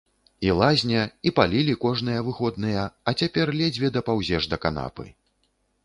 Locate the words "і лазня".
0.45-1.03